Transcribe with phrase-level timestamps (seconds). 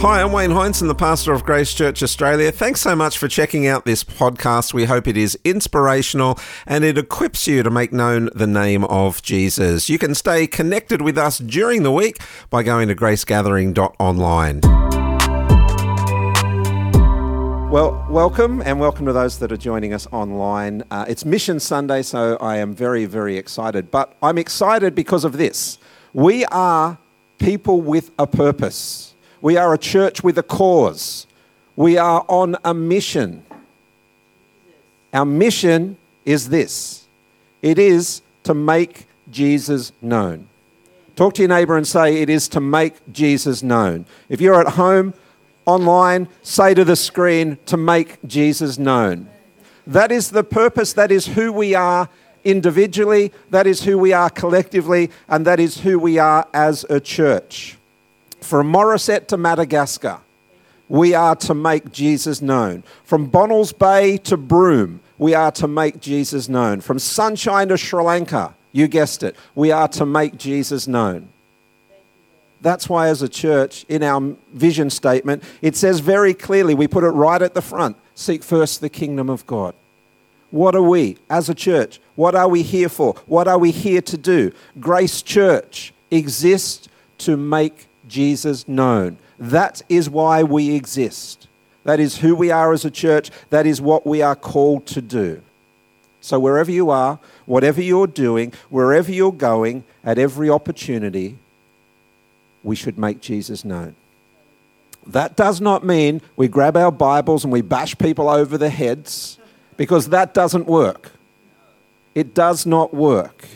[0.00, 2.50] Hi, I'm Wayne Heinz, the pastor of Grace Church Australia.
[2.50, 4.72] Thanks so much for checking out this podcast.
[4.72, 9.20] We hope it is inspirational and it equips you to make known the name of
[9.20, 9.90] Jesus.
[9.90, 12.16] You can stay connected with us during the week
[12.48, 14.60] by going to gracegathering.online.
[17.70, 20.82] Well, welcome and welcome to those that are joining us online.
[20.90, 23.90] Uh, it's Mission Sunday, so I am very, very excited.
[23.90, 25.76] But I'm excited because of this.
[26.14, 26.96] We are
[27.38, 29.09] people with a purpose.
[29.40, 31.26] We are a church with a cause.
[31.76, 33.44] We are on a mission.
[35.12, 37.06] Our mission is this
[37.62, 40.48] it is to make Jesus known.
[41.16, 44.06] Talk to your neighbor and say, It is to make Jesus known.
[44.28, 45.14] If you're at home,
[45.66, 49.28] online, say to the screen, To make Jesus known.
[49.86, 52.08] That is the purpose, that is who we are
[52.44, 57.00] individually, that is who we are collectively, and that is who we are as a
[57.00, 57.76] church.
[58.40, 60.20] From Morisset to Madagascar,
[60.88, 62.82] we are to make Jesus known.
[63.04, 66.80] From Bonnells Bay to Broome, we are to make Jesus known.
[66.80, 71.28] From Sunshine to Sri Lanka, you guessed it, we are to make Jesus known.
[72.62, 77.04] That's why, as a church, in our vision statement, it says very clearly, we put
[77.04, 79.74] it right at the front seek first the kingdom of God.
[80.50, 82.00] What are we as a church?
[82.16, 83.14] What are we here for?
[83.26, 84.52] What are we here to do?
[84.78, 86.88] Grace Church exists
[87.18, 89.18] to make Jesus known.
[89.38, 91.46] That is why we exist.
[91.84, 93.30] That is who we are as a church.
[93.50, 95.42] That is what we are called to do.
[96.20, 101.38] So, wherever you are, whatever you're doing, wherever you're going, at every opportunity,
[102.62, 103.96] we should make Jesus known.
[105.06, 109.38] That does not mean we grab our Bibles and we bash people over the heads,
[109.78, 111.12] because that doesn't work.
[112.14, 113.46] It does not work.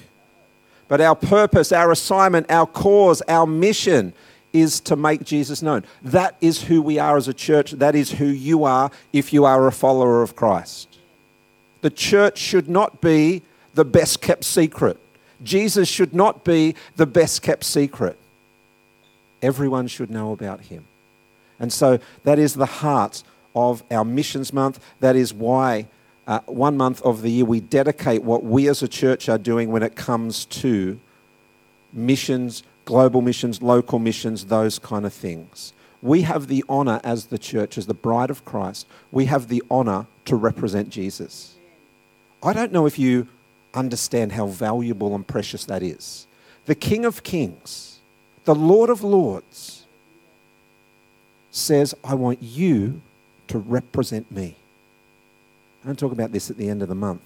[0.88, 4.14] But our purpose, our assignment, our cause, our mission
[4.54, 5.84] is to make Jesus known.
[6.02, 7.72] That is who we are as a church.
[7.72, 10.96] That is who you are if you are a follower of Christ.
[11.82, 13.42] The church should not be
[13.74, 14.98] the best kept secret.
[15.42, 18.16] Jesus should not be the best kept secret.
[19.42, 20.86] Everyone should know about him.
[21.58, 23.22] And so that is the heart
[23.54, 24.80] of our missions month.
[25.00, 25.88] That is why
[26.26, 29.70] uh, one month of the year we dedicate what we as a church are doing
[29.70, 30.98] when it comes to
[31.92, 35.72] missions global missions, local missions, those kind of things.
[36.02, 39.62] We have the honor as the church, as the bride of Christ, we have the
[39.70, 41.56] honor to represent Jesus.
[42.42, 43.28] I don't know if you
[43.72, 46.26] understand how valuable and precious that is.
[46.66, 48.00] The King of Kings,
[48.44, 49.86] the Lord of Lords,
[51.50, 53.00] says, I want you
[53.48, 54.56] to represent me.
[55.82, 57.22] I don't talk about this at the end of the month.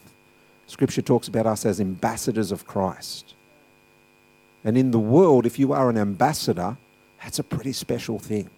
[0.66, 3.34] Scripture talks about us as ambassadors of Christ.
[4.64, 6.76] And in the world, if you are an ambassador,
[7.22, 8.50] that's a pretty special thing.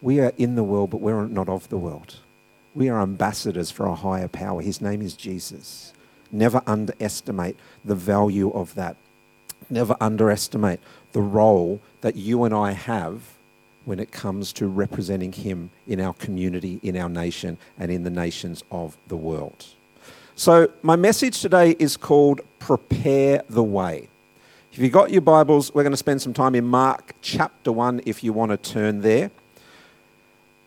[0.00, 2.16] We are in the world, but we're not of the world.
[2.74, 4.60] We are ambassadors for a higher power.
[4.60, 5.92] His name is Jesus.
[6.30, 8.96] Never underestimate the value of that.
[9.70, 10.80] Never underestimate
[11.12, 13.34] the role that you and I have
[13.84, 18.10] when it comes to representing Him in our community, in our nation, and in the
[18.10, 19.66] nations of the world.
[20.34, 24.08] So, my message today is called Prepare the Way.
[24.72, 28.00] If you've got your Bibles, we're going to spend some time in Mark chapter 1
[28.06, 29.30] if you want to turn there.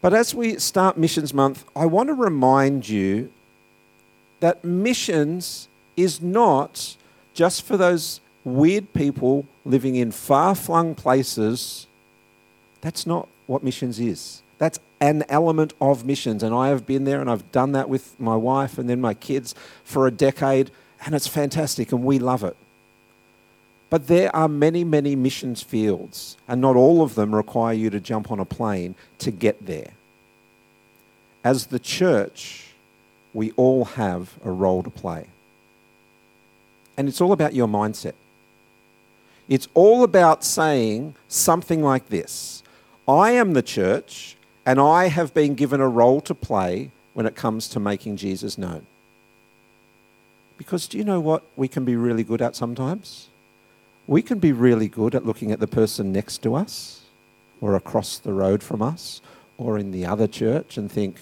[0.01, 3.31] But as we start Missions Month, I want to remind you
[4.39, 6.95] that missions is not
[7.33, 11.87] just for those weird people living in far flung places.
[12.81, 14.43] That's not what missions is.
[14.57, 16.43] That's an element of missions.
[16.43, 19.13] And I have been there and I've done that with my wife and then my
[19.13, 20.71] kids for a decade,
[21.05, 22.55] and it's fantastic and we love it.
[23.89, 27.99] But there are many, many missions fields, and not all of them require you to
[27.99, 29.91] jump on a plane to get there.
[31.43, 32.73] As the church,
[33.33, 35.27] we all have a role to play.
[36.97, 38.13] And it's all about your mindset.
[39.47, 42.63] It's all about saying something like this
[43.07, 44.35] I am the church,
[44.65, 48.57] and I have been given a role to play when it comes to making Jesus
[48.57, 48.85] known.
[50.57, 53.27] Because do you know what we can be really good at sometimes?
[54.07, 57.01] We can be really good at looking at the person next to us
[57.61, 59.21] or across the road from us
[59.57, 61.17] or in the other church and think,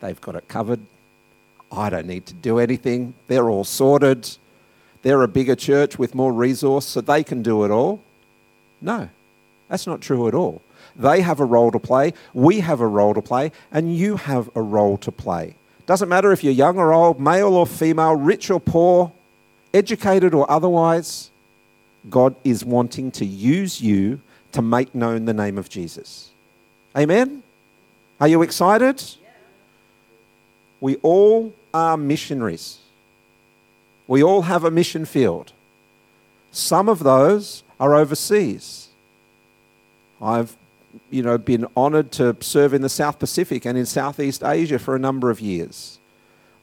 [0.00, 0.80] they've got it covered.
[1.72, 3.14] I don't need to do anything.
[3.26, 4.36] They're all sorted.
[5.02, 8.02] They're a bigger church with more resource, so they can do it all.
[8.80, 9.08] No,
[9.68, 10.62] that's not true at all.
[10.96, 14.48] They have a role to play, we have a role to play, and you have
[14.54, 15.56] a role to play.
[15.86, 19.12] Doesn't matter if you're young or old, male or female, rich or poor,
[19.74, 21.30] educated or otherwise,
[22.08, 24.20] God is wanting to use you
[24.52, 26.30] to make known the name of Jesus.
[26.96, 27.42] Amen?
[28.20, 29.02] Are you excited?
[30.80, 32.78] We all are missionaries.
[34.06, 35.52] We all have a mission field.
[36.52, 38.88] Some of those are overseas.
[40.20, 40.56] I've
[41.10, 44.94] you know, been honoured to serve in the South Pacific and in Southeast Asia for
[44.94, 45.98] a number of years.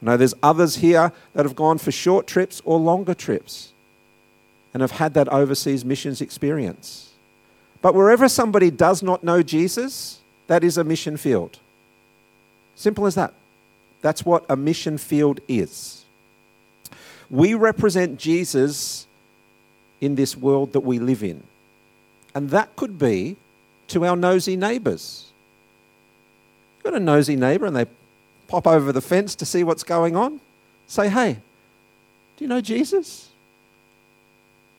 [0.00, 3.72] I know there's others here that have gone for short trips or longer trips
[4.74, 7.12] and have had that overseas missions experience.
[7.80, 11.58] But wherever somebody does not know Jesus, that is a mission field.
[12.74, 13.34] Simple as that.
[14.00, 16.04] That's what a mission field is.
[17.30, 19.06] We represent Jesus
[20.00, 21.44] in this world that we live in.
[22.34, 23.36] And that could be
[23.92, 25.26] to our nosy neighbours.
[26.76, 27.86] You've got a nosy neighbour and they
[28.48, 30.40] pop over the fence to see what's going on.
[30.86, 31.34] Say, hey,
[32.36, 33.30] do you know Jesus?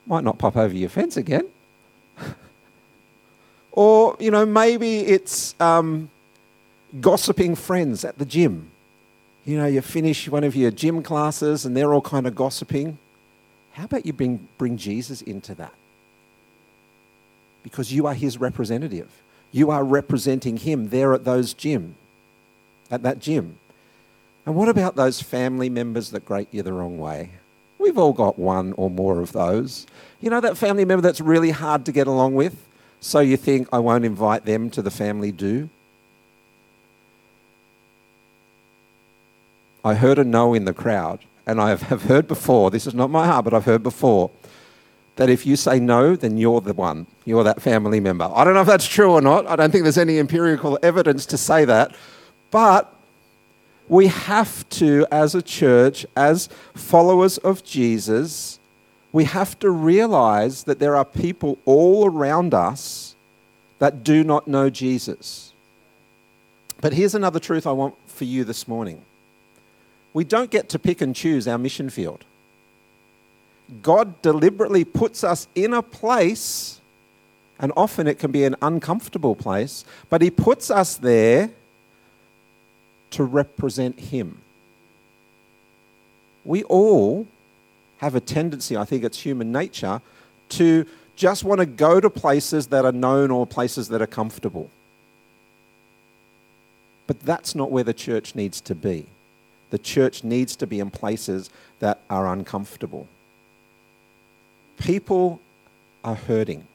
[0.05, 1.47] Might not pop over your fence again.
[3.71, 6.09] or, you know, maybe it's um,
[6.99, 8.71] gossiping friends at the gym.
[9.45, 12.97] You know, you finish one of your gym classes and they're all kind of gossiping.
[13.73, 15.73] How about you bring, bring Jesus into that?
[17.63, 19.09] Because you are his representative.
[19.51, 21.95] You are representing him there at those gym,
[22.91, 23.57] at that gym.
[24.45, 27.31] And what about those family members that grate you the wrong way?
[27.79, 29.85] We've all got one or more of those.
[30.19, 32.67] You know that family member that's really hard to get along with?
[32.99, 35.69] So you think, I won't invite them to the family do?
[39.83, 43.09] I heard a no in the crowd, and I have heard before, this is not
[43.09, 44.31] my heart, but I've heard before,
[45.15, 47.05] that if you say no, then you're the one.
[47.25, 48.29] You're that family member.
[48.33, 49.47] I don't know if that's true or not.
[49.47, 51.95] I don't think there's any empirical evidence to say that.
[52.49, 52.93] But
[53.87, 58.59] we have to, as a church, as followers of Jesus,
[59.11, 63.15] we have to realize that there are people all around us
[63.79, 65.53] that do not know Jesus.
[66.81, 69.05] But here's another truth I want for you this morning
[70.13, 72.23] we don't get to pick and choose our mission field.
[73.81, 76.79] God deliberately puts us in a place,
[77.59, 81.49] and often it can be an uncomfortable place, but He puts us there
[83.11, 84.41] to represent Him.
[86.45, 87.27] We all
[87.97, 90.01] have a tendency, I think it's human nature,
[90.49, 90.85] to
[91.15, 94.69] just want to go to places that are known or places that are comfortable.
[97.07, 99.07] But that's not where the church needs to be.
[99.69, 101.49] The church needs to be in places
[101.79, 103.07] that are uncomfortable.
[104.77, 105.39] People
[106.03, 106.67] are hurting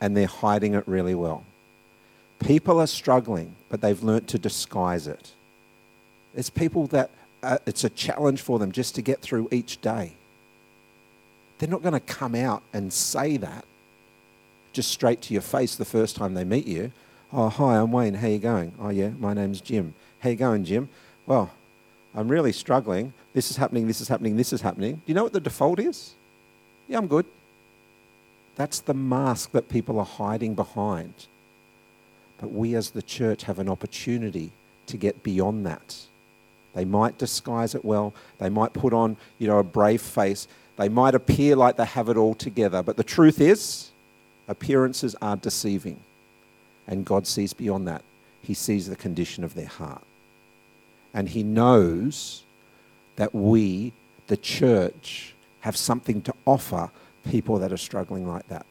[0.00, 1.44] and they're hiding it really well.
[2.38, 5.32] People are struggling, but they've learnt to disguise it.
[6.34, 7.10] There's people that
[7.42, 10.14] uh, it's a challenge for them just to get through each day.
[11.58, 13.64] They're not going to come out and say that
[14.72, 16.92] just straight to your face the first time they meet you.
[17.32, 18.14] Oh, hi, I'm Wayne.
[18.14, 18.72] How you going?
[18.78, 19.94] Oh, yeah, my name's Jim.
[20.18, 20.88] How you going, Jim?
[21.26, 21.50] Well,
[22.14, 23.12] I'm really struggling.
[23.32, 24.96] This is happening, this is happening, this is happening.
[24.96, 26.14] Do you know what the default is?
[26.88, 27.26] Yeah, I'm good.
[28.56, 31.26] That's the mask that people are hiding behind.
[32.40, 34.52] But we as the church have an opportunity
[34.86, 35.96] to get beyond that.
[36.74, 38.12] They might disguise it well.
[38.38, 40.46] They might put on, you know, a brave face.
[40.76, 42.82] They might appear like they have it all together.
[42.82, 43.90] But the truth is,
[44.48, 46.00] appearances are deceiving.
[46.86, 48.02] And God sees beyond that.
[48.42, 50.02] He sees the condition of their heart
[51.14, 52.42] and He knows
[53.16, 53.92] that we,
[54.26, 55.33] the church,
[55.64, 56.90] have something to offer
[57.30, 58.66] people that are struggling like that.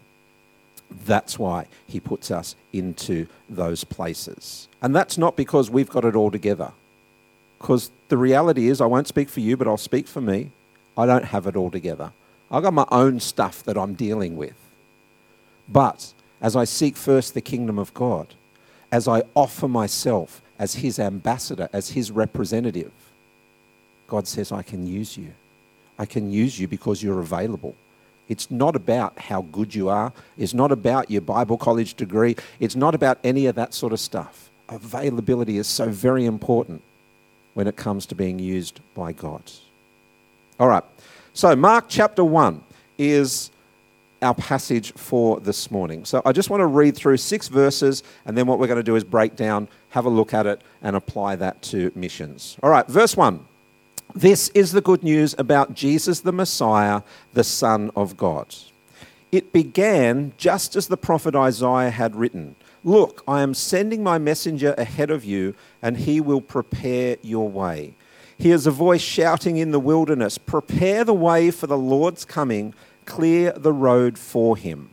[1.08, 4.68] That's why He puts us into those places.
[4.80, 6.72] And that's not because we've got it all together.
[7.58, 10.52] Because the reality is, I won't speak for you, but I'll speak for me.
[10.96, 12.12] I don't have it all together.
[12.52, 14.54] I've got my own stuff that I'm dealing with.
[15.68, 18.36] But as I seek first the kingdom of God,
[18.92, 22.92] as I offer myself as his ambassador, as his representative,
[24.06, 25.34] God says, I can use you.
[25.98, 27.76] I can use you because you're available.
[28.30, 30.14] It's not about how good you are.
[30.38, 32.36] It's not about your Bible college degree.
[32.60, 34.50] It's not about any of that sort of stuff.
[34.70, 36.82] Availability is so very important
[37.54, 39.44] when it comes to being used by God.
[40.60, 40.84] All right.
[41.34, 42.64] So, Mark chapter 1
[42.98, 43.52] is
[44.24, 46.06] our passage for this morning.
[46.06, 48.84] So I just want to read through six verses, and then what we're going to
[48.84, 52.58] do is break down, have a look at it, and apply that to missions.
[52.64, 53.46] All right, verse 1.
[54.16, 57.02] This is the good news about Jesus the Messiah,
[57.34, 58.54] the Son of God.
[59.32, 64.76] It began just as the prophet Isaiah had written Look, I am sending my messenger
[64.78, 67.96] ahead of you, and he will prepare your way.
[68.38, 73.52] Here's a voice shouting in the wilderness Prepare the way for the Lord's coming clear
[73.54, 74.92] the road for him.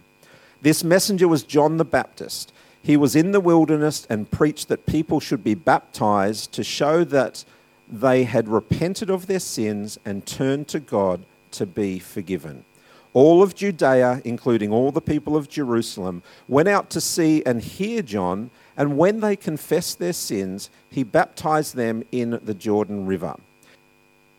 [0.63, 2.55] This messenger was John the Baptist.
[2.83, 7.45] He was in the wilderness and preached that people should be baptized to show that
[7.91, 12.65] they had repented of their sins and turned to God to be forgiven.
[13.13, 18.03] All of Judea, including all the people of Jerusalem, went out to see and hear
[18.03, 23.35] John, and when they confessed their sins, he baptized them in the Jordan River.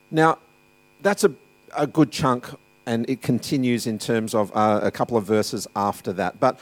[0.10, 0.38] Now,
[1.02, 1.34] that's a,
[1.76, 2.48] a good chunk,
[2.86, 6.40] and it continues in terms of uh, a couple of verses after that.
[6.40, 6.58] But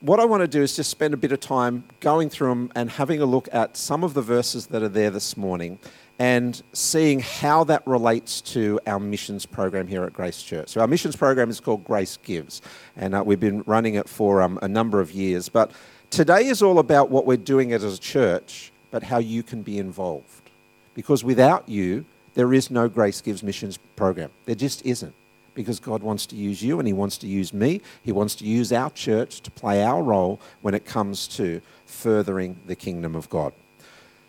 [0.00, 2.72] what I want to do is just spend a bit of time going through them
[2.74, 5.78] and having a look at some of the verses that are there this morning
[6.20, 10.68] and seeing how that relates to our missions program here at Grace Church.
[10.68, 12.60] So, our missions program is called Grace Gives,
[12.94, 15.48] and uh, we've been running it for um, a number of years.
[15.48, 15.70] But
[16.10, 19.78] today is all about what we're doing as a church, but how you can be
[19.78, 20.50] involved.
[20.92, 24.30] Because without you, there is no Grace Gives missions program.
[24.44, 25.14] There just isn't.
[25.54, 27.80] Because God wants to use you and He wants to use me.
[28.02, 32.56] He wants to use our church to play our role when it comes to furthering
[32.66, 33.54] the kingdom of God.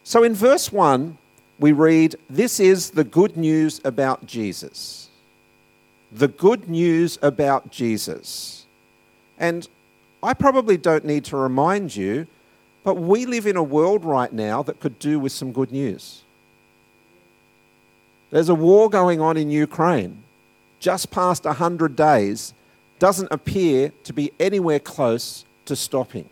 [0.03, 1.17] So in verse 1,
[1.61, 5.09] we read, This is the good news about Jesus.
[6.11, 8.65] The good news about Jesus.
[9.37, 9.69] And
[10.23, 12.27] I probably don't need to remind you,
[12.83, 16.23] but we live in a world right now that could do with some good news.
[18.31, 20.23] There's a war going on in Ukraine.
[20.79, 22.55] Just past 100 days
[22.97, 26.27] doesn't appear to be anywhere close to stopping.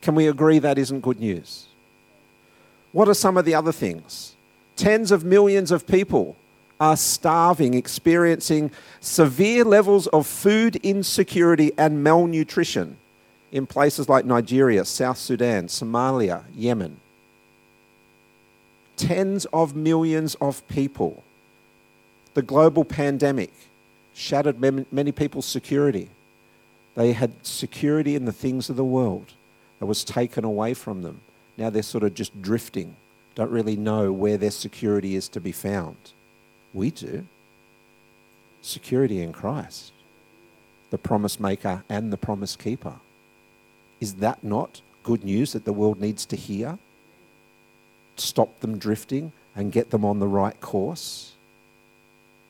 [0.00, 1.67] Can we agree that isn't good news?
[2.98, 4.34] What are some of the other things?
[4.74, 6.34] Tens of millions of people
[6.80, 12.96] are starving, experiencing severe levels of food insecurity and malnutrition
[13.52, 16.98] in places like Nigeria, South Sudan, Somalia, Yemen.
[18.96, 21.22] Tens of millions of people.
[22.34, 23.52] The global pandemic
[24.12, 26.10] shattered many people's security.
[26.96, 29.34] They had security in the things of the world
[29.78, 31.20] that was taken away from them.
[31.58, 32.96] Now they're sort of just drifting,
[33.34, 35.96] don't really know where their security is to be found.
[36.72, 37.26] We do.
[38.62, 39.92] Security in Christ,
[40.90, 42.94] the promise maker and the promise keeper.
[44.00, 46.78] Is that not good news that the world needs to hear?
[48.16, 51.32] Stop them drifting and get them on the right course.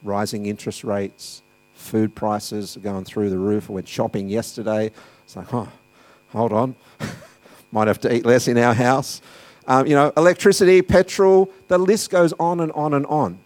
[0.02, 1.42] Rising interest rates,
[1.74, 3.70] food prices are going through the roof.
[3.70, 4.90] I went shopping yesterday.
[5.24, 5.68] It's like, oh,
[6.28, 6.74] hold on.
[7.72, 9.20] might have to eat less in our house.
[9.66, 13.38] Um, you know, electricity, petrol, the list goes on and on and on.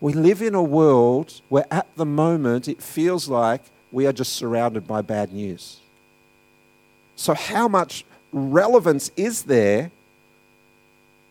[0.00, 4.34] We live in a world where at the moment it feels like we are just
[4.34, 5.80] surrounded by bad news.
[7.16, 9.90] So, how much relevance is there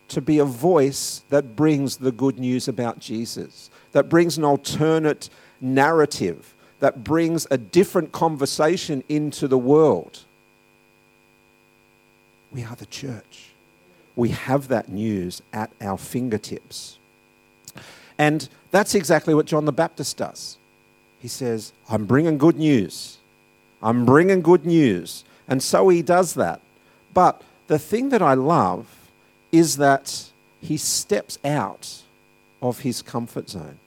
[0.08, 5.30] to be a voice that brings the good news about Jesus, that brings an alternate
[5.60, 10.24] narrative, that brings a different conversation into the world?
[12.54, 13.50] We are the church.
[14.14, 16.98] We have that news at our fingertips.
[18.16, 20.56] And that's exactly what John the Baptist does.
[21.18, 23.18] He says, I'm bringing good news.
[23.82, 25.24] I'm bringing good news.
[25.48, 26.60] And so he does that.
[27.12, 28.86] But the thing that I love
[29.50, 30.30] is that
[30.60, 32.02] he steps out
[32.62, 33.78] of his comfort zone.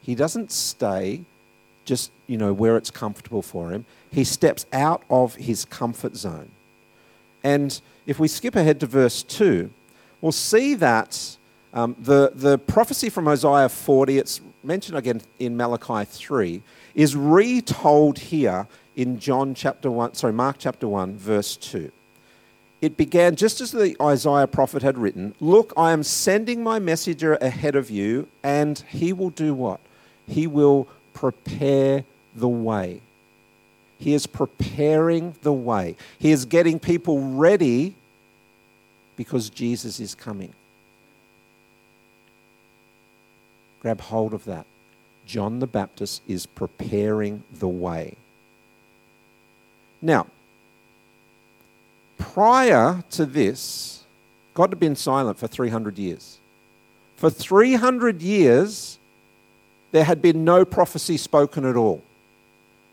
[0.00, 1.24] He doesn't stay
[1.84, 3.84] just, you know, where it's comfortable for him.
[4.10, 6.50] He steps out of his comfort zone.
[7.44, 9.70] And if we skip ahead to verse 2,
[10.22, 11.36] we'll see that
[11.74, 16.62] um, the, the prophecy from Isaiah 40, it's mentioned again in Malachi 3,
[16.94, 21.92] is retold here in John chapter 1, sorry, Mark chapter 1, verse 2.
[22.80, 27.34] It began just as the Isaiah prophet had written Look, I am sending my messenger
[27.34, 29.80] ahead of you, and he will do what?
[30.26, 33.02] He will prepare the way.
[33.98, 35.96] He is preparing the way.
[36.18, 37.96] He is getting people ready
[39.18, 40.54] because Jesus is coming.
[43.80, 44.64] Grab hold of that.
[45.26, 48.16] John the Baptist is preparing the way.
[50.00, 50.28] Now,
[52.16, 54.04] prior to this,
[54.54, 56.38] God had been silent for 300 years.
[57.16, 59.00] For 300 years,
[59.90, 62.04] there had been no prophecy spoken at all.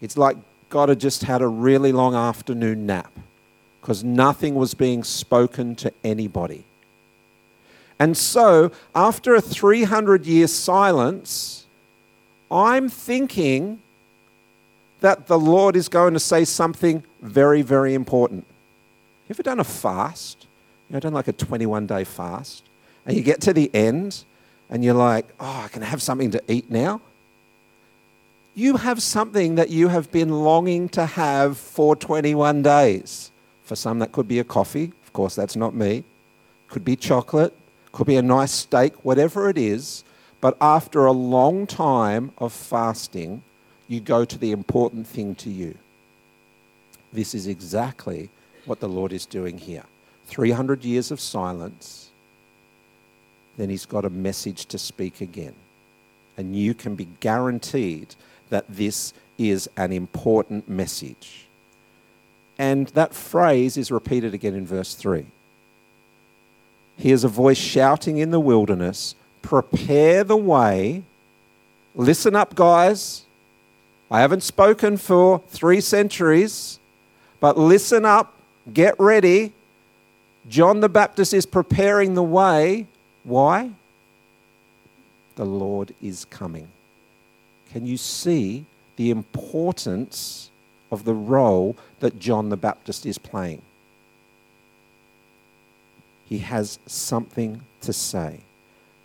[0.02, 0.38] It's like
[0.70, 3.12] God had just had a really long afternoon nap
[3.86, 6.66] because nothing was being spoken to anybody.
[8.00, 11.68] And so, after a 300 year silence,
[12.50, 13.84] I'm thinking
[15.02, 18.48] that the Lord is going to say something very, very important.
[19.28, 20.48] You ever done a fast?
[20.90, 22.64] You know, done like a 21 day fast?
[23.06, 24.24] And you get to the end
[24.68, 27.02] and you're like, oh, I can have something to eat now?
[28.56, 33.32] you have something that you have been longing to have for 21 days.
[33.66, 34.94] For some, that could be a coffee.
[35.04, 36.04] Of course, that's not me.
[36.70, 37.58] Could be chocolate,
[37.92, 40.04] could be a nice steak, whatever it is.
[40.40, 43.44] But after a long time of fasting,
[43.88, 45.78] you go to the important thing to you.
[47.12, 48.30] This is exactly
[48.66, 49.86] what the Lord is doing here.
[50.28, 52.10] 300 years of silence,
[53.58, 55.56] then he's got a message to speak again.
[56.38, 58.16] And you can be guaranteed
[58.50, 61.45] that this is an important message.
[62.58, 65.26] And that phrase is repeated again in verse 3.
[66.98, 71.04] Here's a voice shouting in the wilderness, Prepare the way.
[71.94, 73.26] Listen up, guys.
[74.10, 76.80] I haven't spoken for three centuries,
[77.40, 78.34] but listen up,
[78.74, 79.54] get ready.
[80.48, 82.88] John the Baptist is preparing the way.
[83.24, 83.72] Why?
[85.36, 86.70] The Lord is coming.
[87.72, 90.50] Can you see the importance
[90.96, 93.62] of the role that John the Baptist is playing?
[96.26, 98.40] He has something to say.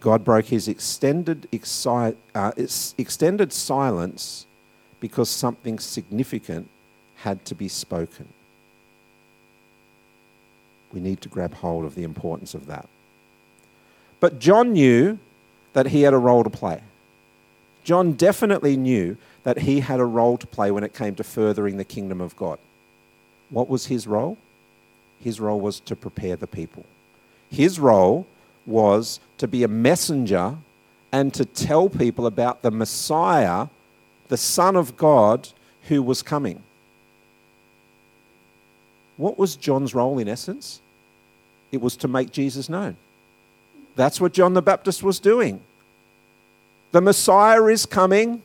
[0.01, 2.53] God broke his extended, uh,
[2.97, 4.47] extended silence
[5.01, 6.69] because something significant
[7.17, 8.29] had to be spoken.
[10.93, 12.89] We need to grab hold of the importance of that.
[14.21, 15.19] But John knew
[15.73, 16.83] that he had a role to play.
[17.85, 21.77] John definitely knew that he had a role to play when it came to furthering
[21.77, 22.59] the kingdom of God.
[23.49, 24.39] What was his role?
[25.19, 26.85] His role was to prepare the people.
[27.51, 28.27] His role
[28.67, 30.57] was to be a messenger
[31.13, 33.67] and to tell people about the Messiah,
[34.29, 35.49] the Son of God,
[35.89, 36.63] who was coming.
[39.17, 40.81] What was John's role in essence?
[41.73, 42.97] It was to make Jesus known.
[43.97, 45.61] That's what John the Baptist was doing.
[46.93, 48.43] The Messiah is coming.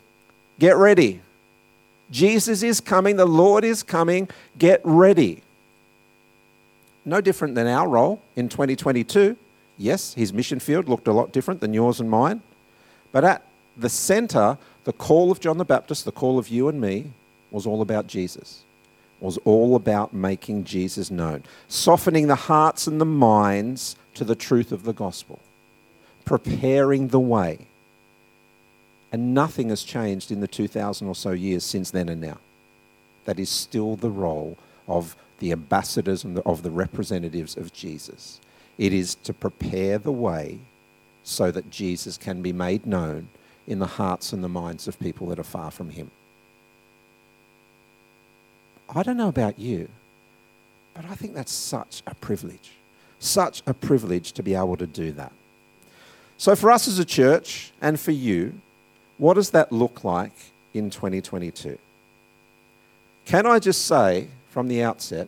[0.60, 1.22] Get ready.
[2.12, 3.18] Jesus is coming.
[3.18, 4.30] The Lord is coming.
[4.58, 5.44] Get ready.
[7.04, 9.36] No different than our role in 2022.
[9.78, 12.42] Yes, his mission field looked a lot different than yours and mine.
[13.12, 16.80] But at the center, the call of John the Baptist, the call of you and
[16.80, 17.12] me,
[17.52, 18.64] was all about Jesus.
[19.20, 24.72] Was all about making Jesus known, softening the hearts and the minds to the truth
[24.72, 25.40] of the gospel,
[26.26, 27.68] preparing the way
[29.16, 32.38] and nothing has changed in the 2,000 or so years since then and now.
[33.24, 34.58] That is still the role
[34.90, 38.42] of the ambassadors and the, of the representatives of Jesus.
[38.78, 40.60] It is to prepare the way
[41.24, 43.30] so that Jesus can be made known
[43.66, 46.12] in the hearts and the minds of people that are far from Him.
[48.94, 49.88] I don't know about you,
[50.94, 52.74] but I think that's such a privilege.
[53.20, 55.32] Such a privilege to be able to do that.
[56.36, 58.60] So, for us as a church and for you,
[59.18, 60.34] what does that look like
[60.74, 61.78] in 2022?
[63.26, 65.28] Can I just say from the outset,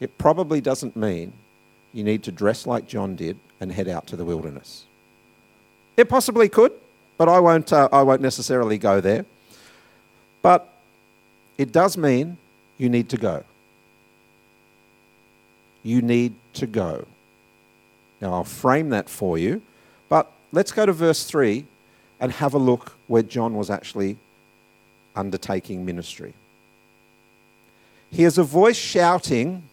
[0.00, 1.32] it probably doesn't mean
[1.92, 4.84] you need to dress like John did and head out to the wilderness.
[5.96, 6.72] It possibly could,
[7.16, 9.24] but I won't, uh, I won't necessarily go there.
[10.42, 10.68] But
[11.56, 12.38] it does mean
[12.78, 13.44] you need to go.
[15.82, 17.06] You need to go.
[18.20, 19.62] Now, I'll frame that for you,
[20.08, 21.66] but let's go to verse 3
[22.22, 24.16] and have a look where John was actually
[25.16, 26.34] undertaking ministry.
[28.12, 29.64] Here's a voice shouting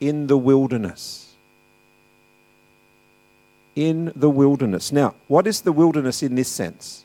[0.00, 1.34] in the wilderness.
[3.76, 4.92] In the wilderness.
[4.92, 7.04] Now, what is the wilderness in this sense?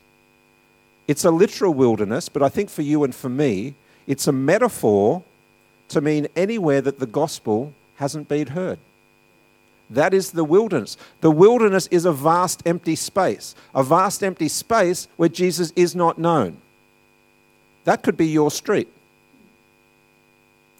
[1.06, 3.74] It's a literal wilderness, but I think for you and for me,
[4.06, 5.22] it's a metaphor
[5.88, 8.78] to mean anywhere that the gospel hasn't been heard.
[9.90, 10.96] That is the wilderness.
[11.20, 16.18] The wilderness is a vast empty space, a vast empty space where Jesus is not
[16.18, 16.58] known.
[17.84, 18.88] That could be your street.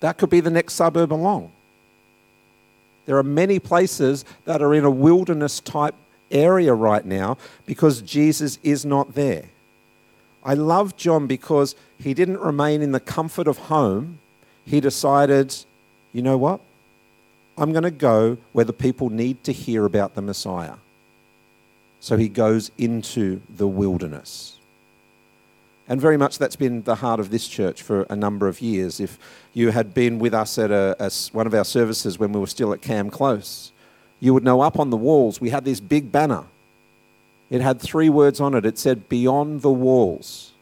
[0.01, 1.53] That could be the next suburb along.
[3.07, 5.95] There are many places that are in a wilderness type
[6.31, 9.47] area right now because Jesus is not there.
[10.45, 14.19] I love John because he didn't remain in the comfort of home.
[14.65, 15.55] He decided,
[16.13, 16.61] you know what?
[17.59, 20.75] I'm going to go where the people need to hear about the Messiah.
[22.01, 24.59] So he goes into the wilderness.
[25.89, 29.01] And very much that's been the heart of this church for a number of years.
[29.01, 29.19] If
[29.55, 32.47] you had been with us at a, a, one of our services when we were
[32.47, 33.73] still at Cam Close,
[34.21, 36.45] you would know up on the walls we had this big banner.
[37.51, 38.67] It had three words on it.
[38.67, 40.53] It said, Beyond the Walls.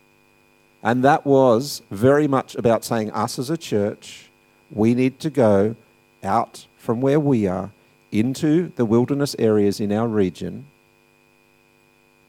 [0.83, 4.31] And that was very much about saying, us as a church,
[4.71, 5.75] we need to go
[6.23, 7.71] out from where we are
[8.13, 10.67] into the wilderness areas in our region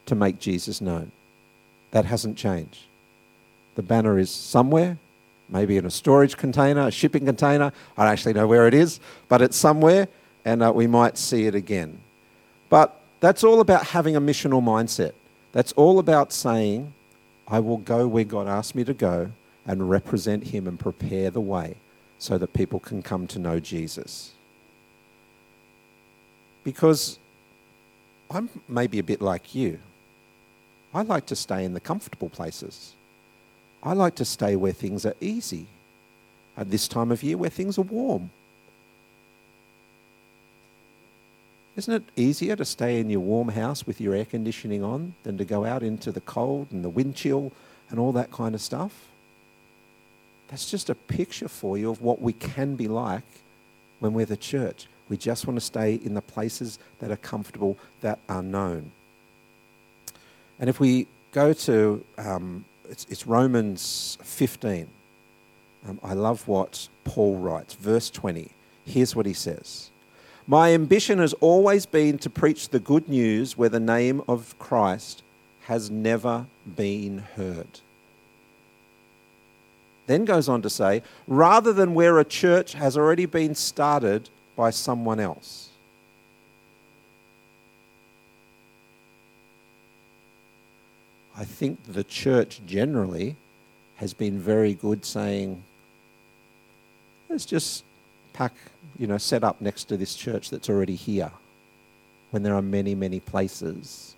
[0.06, 1.12] to make Jesus known.
[1.92, 2.86] That hasn't changed.
[3.76, 4.98] The banner is somewhere,
[5.50, 7.72] maybe in a storage container, a shipping container.
[7.98, 10.08] I don't actually know where it is, but it's somewhere,
[10.44, 12.00] and uh, we might see it again.
[12.70, 15.14] But that's all about having a missional mindset.
[15.52, 16.94] That's all about saying,
[17.48, 19.32] I will go where God asked me to go
[19.66, 21.78] and represent Him and prepare the way
[22.20, 24.32] so that people can come to know Jesus.
[26.64, 27.20] Because
[28.30, 29.80] I'm maybe a bit like you.
[30.94, 32.94] I like to stay in the comfortable places.
[33.84, 35.68] I like to stay where things are easy.
[36.58, 38.32] At this time of year, where things are warm.
[41.76, 45.38] Isn't it easier to stay in your warm house with your air conditioning on than
[45.38, 47.54] to go out into the cold and the wind chill
[47.92, 49.06] and all that kind of stuff?
[50.48, 53.24] That's just a picture for you of what we can be like
[54.00, 54.88] when we're the church.
[55.10, 58.92] We just want to stay in the places that are comfortable, that are known.
[60.60, 64.88] And if we go to, um, it's, it's, Romans 15.
[65.88, 67.74] Um, I love what Paul writes.
[67.76, 68.52] Verse 20.
[68.86, 69.92] Here's what he says
[70.46, 75.24] My ambition has always been to preach the good news where the name of Christ
[75.62, 77.82] has never been heard
[80.08, 84.72] then goes on to say, rather than where a church has already been started by
[84.72, 85.70] someone else.
[91.38, 93.36] I think the church generally
[93.98, 95.64] has been very good saying,
[97.30, 97.84] let's just
[98.34, 98.54] pack,
[98.98, 101.32] you know, set up next to this church that's already here
[102.32, 104.16] when there are many, many places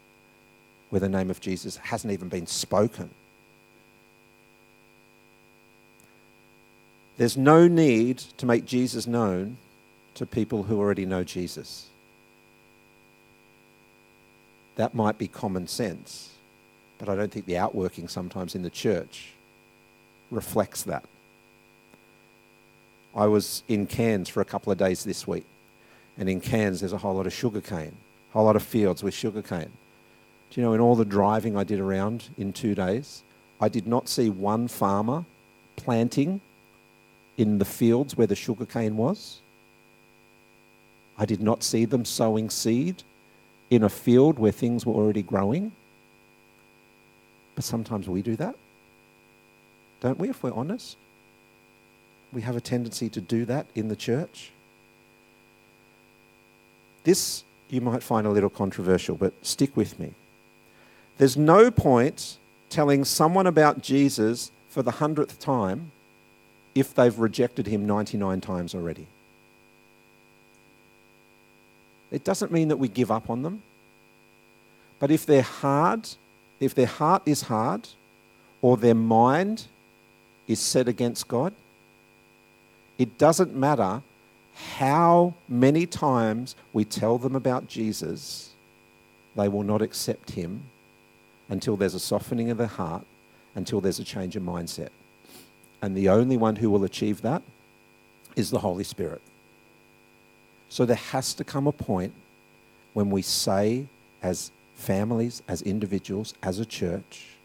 [0.91, 3.09] where the name of Jesus hasn't even been spoken.
[7.19, 9.57] There's no need to make Jesus known
[10.15, 11.87] to people who already know Jesus.
[14.77, 16.29] That might be common sense,
[16.97, 19.33] but I don't think the outworking sometimes in the church
[20.31, 21.03] reflects that.
[23.13, 25.45] I was in Cairns for a couple of days this week,
[26.17, 27.97] and in Cairns there's a whole lot of sugarcane,
[28.29, 29.73] a whole lot of fields with sugarcane.
[30.51, 33.23] Do you know, in all the driving I did around in two days,
[33.59, 35.25] I did not see one farmer
[35.75, 36.39] planting
[37.39, 39.39] in the fields where the sugarcane was.
[41.17, 43.03] I did not see them sowing seed
[43.69, 45.71] in a field where things were already growing.
[47.55, 48.55] But sometimes we do that,
[50.01, 50.97] don't we, if we're honest?
[52.33, 54.51] We have a tendency to do that in the church.
[57.05, 60.13] This you might find a little controversial, but stick with me.
[61.17, 62.37] There's no point
[62.69, 65.91] telling someone about Jesus for the hundredth time
[66.75, 69.07] if they've rejected him 99 times already.
[72.11, 73.61] It doesn't mean that we give up on them.
[74.99, 76.09] But if they're hard,
[76.59, 77.87] if their heart is hard,
[78.61, 79.67] or their mind
[80.47, 81.53] is set against God,
[82.97, 84.01] it doesn't matter
[84.77, 88.49] how many times we tell them about Jesus,
[89.35, 90.63] they will not accept him
[91.47, 93.05] until there's a softening of the heart,
[93.55, 94.89] until there's a change of mindset.
[95.81, 97.41] And the only one who will achieve that
[98.35, 99.21] is the Holy Spirit.
[100.69, 102.13] So there has to come a point
[102.93, 103.87] when we say,
[104.21, 107.37] as families, as individuals, as a church,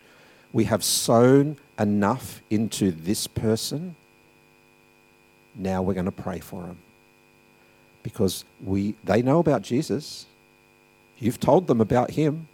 [0.53, 3.97] we have sown enough into this person.
[5.55, 6.79] Now we're going to pray for them.
[8.03, 10.27] Because we, they know about Jesus.
[11.18, 12.49] You've told them about him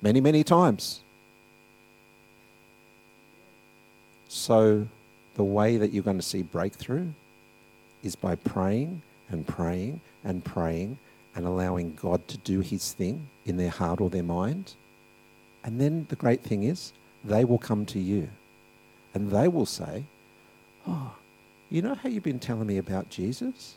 [0.00, 1.00] many, many times.
[4.28, 4.88] So
[5.34, 7.08] the way that you're going to see breakthrough
[8.02, 10.98] is by praying and praying and praying
[11.34, 14.74] and allowing God to do his thing in their heart or their mind.
[15.64, 16.92] And then the great thing is,
[17.24, 18.28] they will come to you
[19.14, 20.04] and they will say,
[20.86, 21.14] Oh,
[21.70, 23.76] you know how you've been telling me about Jesus?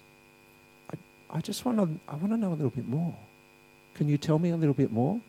[0.91, 3.15] I, I just want to, I want to know a little bit more.
[3.95, 5.19] Can you tell me a little bit more?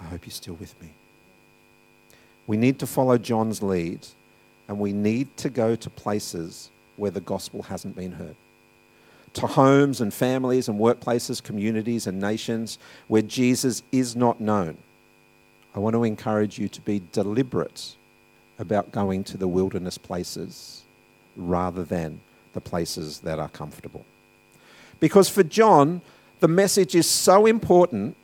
[0.00, 0.90] I hope you're still with me.
[2.50, 4.04] We need to follow John's lead
[4.66, 8.34] and we need to go to places where the gospel hasn't been heard.
[9.34, 14.78] To homes and families and workplaces, communities and nations where Jesus is not known.
[15.76, 17.94] I want to encourage you to be deliberate
[18.58, 20.82] about going to the wilderness places
[21.36, 22.20] rather than
[22.52, 24.04] the places that are comfortable.
[24.98, 26.02] Because for John,
[26.40, 28.16] the message is so important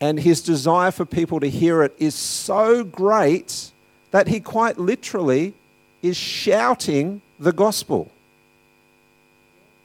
[0.00, 3.72] and his desire for people to hear it is so great
[4.10, 5.54] that he quite literally
[6.02, 8.10] is shouting the gospel.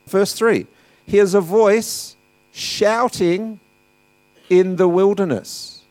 [0.08, 0.66] Verse 3
[1.06, 2.16] Here's a voice
[2.52, 3.60] shouting
[4.50, 5.82] in the wilderness.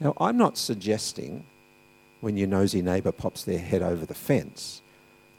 [0.00, 1.44] Now, I'm not suggesting
[2.20, 4.82] when your nosy neighbour pops their head over the fence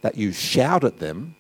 [0.01, 1.35] that you shout at them,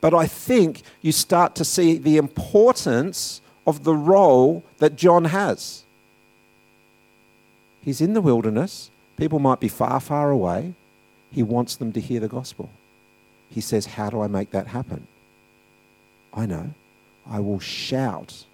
[0.00, 5.84] but I think you start to see the importance of the role that John has.
[7.82, 8.90] He's in the wilderness.
[9.16, 10.74] People might be far, far away.
[11.30, 12.70] He wants them to hear the gospel.
[13.48, 15.06] He says, How do I make that happen?
[16.32, 16.74] I know.
[17.28, 18.44] I will shout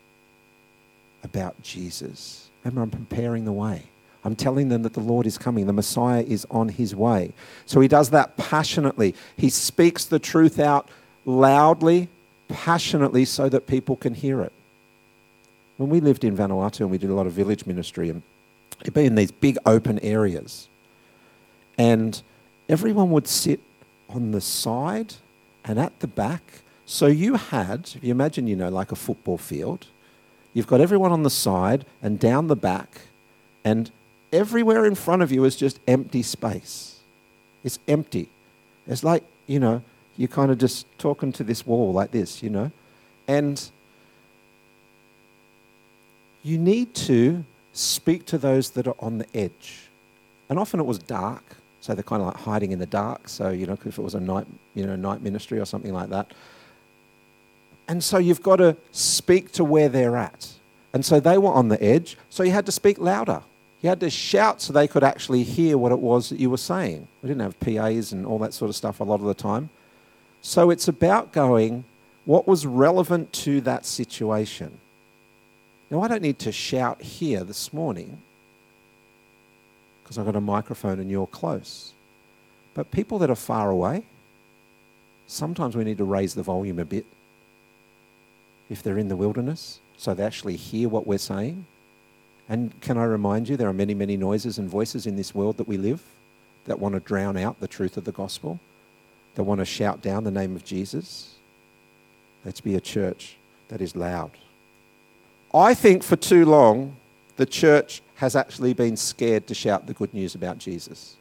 [1.22, 2.50] about Jesus.
[2.64, 3.84] Remember, I'm preparing the way.
[4.24, 7.32] I'm telling them that the Lord is coming, the Messiah is on his way.
[7.66, 9.14] So he does that passionately.
[9.36, 10.88] He speaks the truth out
[11.24, 12.08] loudly,
[12.48, 14.52] passionately, so that people can hear it.
[15.78, 18.22] When we lived in Vanuatu and we did a lot of village ministry, and
[18.82, 20.68] it'd be in these big open areas,
[21.78, 22.20] and
[22.68, 23.60] everyone would sit
[24.08, 25.14] on the side
[25.64, 26.42] and at the back.
[26.84, 29.86] So you had, if you imagine, you know, like a football field,
[30.52, 33.02] you've got everyone on the side and down the back,
[33.64, 33.90] and
[34.32, 37.00] everywhere in front of you is just empty space.
[37.62, 38.28] It's empty.
[38.86, 39.82] It's like, you know,
[40.16, 42.72] you're kind of just talking to this wall like this, you know.
[43.28, 43.70] And
[46.48, 49.88] you need to speak to those that are on the edge.
[50.48, 51.44] And often it was dark,
[51.80, 53.28] so they're kind of like hiding in the dark.
[53.28, 56.08] So, you know, if it was a night, you know, night ministry or something like
[56.08, 56.32] that.
[57.86, 60.48] And so you've got to speak to where they're at.
[60.92, 63.42] And so they were on the edge, so you had to speak louder.
[63.82, 66.56] You had to shout so they could actually hear what it was that you were
[66.56, 67.06] saying.
[67.22, 69.68] We didn't have PAs and all that sort of stuff a lot of the time.
[70.40, 71.84] So it's about going,
[72.24, 74.78] what was relevant to that situation?
[75.90, 78.20] Now, I don't need to shout here this morning
[80.02, 81.92] because I've got a microphone and you're close.
[82.74, 84.04] But people that are far away,
[85.26, 87.06] sometimes we need to raise the volume a bit
[88.70, 91.66] if they're in the wilderness so they actually hear what we're saying.
[92.48, 95.56] And can I remind you, there are many, many noises and voices in this world
[95.58, 96.02] that we live
[96.64, 98.60] that want to drown out the truth of the gospel,
[99.34, 101.34] that want to shout down the name of Jesus.
[102.44, 103.36] Let's be a church
[103.68, 104.30] that is loud.
[105.54, 106.96] I think for too long,
[107.36, 111.16] the church has actually been scared to shout the good news about Jesus.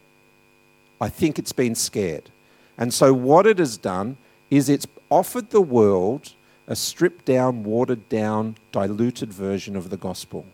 [0.99, 2.29] I think it's been scared.
[2.77, 4.17] And so, what it has done
[4.49, 6.33] is it's offered the world
[6.67, 10.45] a stripped down, watered down, diluted version of the gospel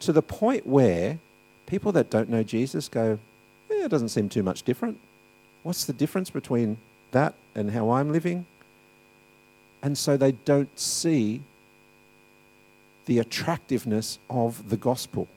[0.00, 1.18] to the point where
[1.66, 3.18] people that don't know Jesus go,
[3.70, 4.98] eh, it doesn't seem too much different.
[5.62, 6.78] What's the difference between
[7.10, 8.46] that and how I'm living?
[9.82, 11.42] And so they don't see
[13.06, 15.28] the attractiveness of the gospel.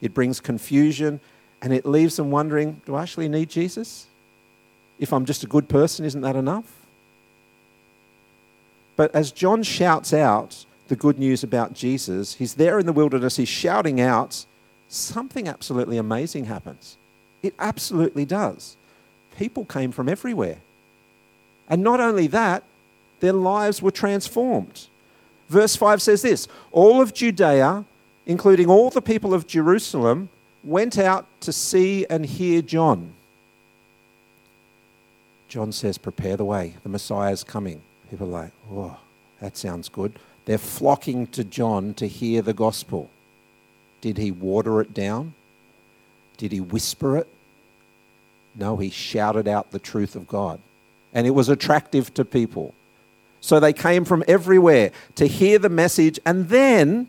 [0.00, 1.20] It brings confusion
[1.60, 4.06] and it leaves them wondering do I actually need Jesus?
[4.98, 6.72] If I'm just a good person, isn't that enough?
[8.96, 13.36] But as John shouts out the good news about Jesus, he's there in the wilderness,
[13.36, 14.44] he's shouting out,
[14.88, 16.96] something absolutely amazing happens.
[17.42, 18.76] It absolutely does.
[19.36, 20.58] People came from everywhere.
[21.68, 22.64] And not only that,
[23.20, 24.88] their lives were transformed.
[25.48, 27.84] Verse 5 says this All of Judea,
[28.26, 30.28] including all the people of Jerusalem,
[30.62, 33.14] went out to see and hear John.
[35.48, 37.80] John says, Prepare the way, the Messiah is coming.
[38.10, 38.98] People are like, Oh,
[39.40, 40.18] that sounds good.
[40.44, 43.10] They're flocking to John to hear the gospel.
[44.00, 45.34] Did he water it down?
[46.36, 47.28] Did he whisper it?
[48.54, 50.60] No, he shouted out the truth of God.
[51.12, 52.74] And it was attractive to people.
[53.40, 57.08] So they came from everywhere to hear the message, and then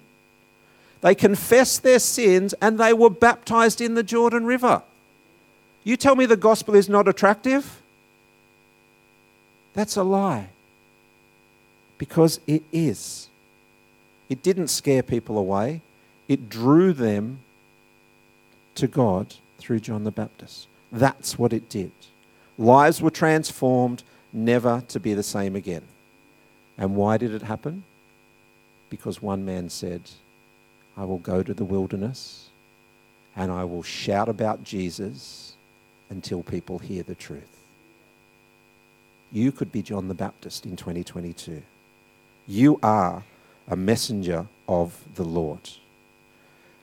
[1.02, 4.84] they confessed their sins and they were baptized in the Jordan River.
[5.84, 7.82] You tell me the gospel is not attractive?
[9.74, 10.50] That's a lie.
[11.98, 13.30] Because it is.
[14.28, 15.82] It didn't scare people away,
[16.28, 17.40] it drew them
[18.76, 20.68] to God through John the Baptist.
[20.92, 21.92] That's what it did.
[22.58, 25.84] Lives were transformed, never to be the same again.
[26.80, 27.84] And why did it happen?
[28.90, 30.02] Because one man said,
[30.98, 32.50] I will go to the wilderness
[33.36, 35.58] and I will shout about Jesus
[36.10, 37.60] until people hear the truth.
[39.32, 41.62] You could be John the Baptist in 2022.
[42.48, 43.24] You are
[43.68, 45.70] a messenger of the Lord.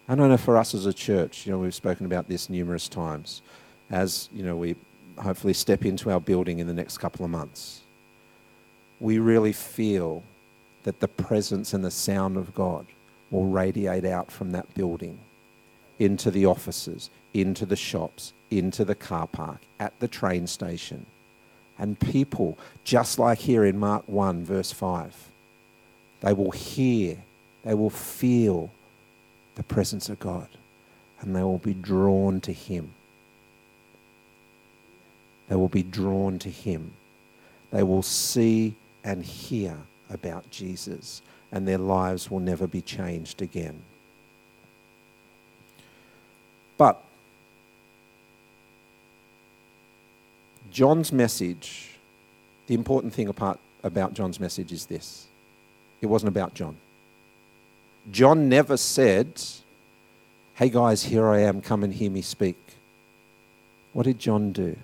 [0.07, 2.89] And I know for us as a church, you know, we've spoken about this numerous
[2.89, 3.43] times.
[3.91, 4.77] As, you know, we
[5.19, 7.81] hopefully step into our building in the next couple of months,
[9.01, 10.23] we really feel
[10.85, 12.87] that the presence and the sound of God
[13.31, 15.19] will radiate out from that building
[15.99, 21.07] into the offices, into the shops, into the car park, at the train station.
[21.79, 25.31] And people, just like here in Mark 1, verse 5,
[26.21, 27.19] they will hear,
[27.65, 28.71] they will feel
[29.57, 30.49] the presence of God.
[31.21, 32.93] and they will be drawn to Him.
[35.49, 36.93] They will be drawn to Him.
[37.71, 39.79] They will see and hear
[40.11, 43.83] about Jesus, and their lives will never be changed again.
[46.77, 47.03] But
[50.73, 51.97] John's message,
[52.67, 55.29] the important thing apart about John's message is this
[56.03, 56.77] it wasn't about John.
[58.11, 59.41] John never said,
[60.55, 62.59] Hey guys, here I am, come and hear me speak.
[63.93, 64.77] What did John do?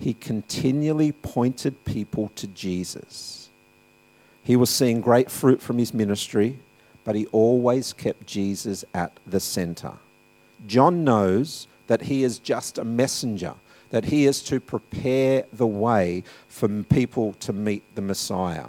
[0.00, 3.50] He continually pointed people to Jesus.
[4.42, 6.58] He was seeing great fruit from his ministry,
[7.04, 9.92] but he always kept Jesus at the center.
[10.66, 13.54] John knows that he is just a messenger,
[13.90, 18.68] that he is to prepare the way for people to meet the Messiah.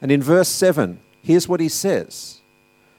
[0.00, 2.40] And in verse 7, here's what he says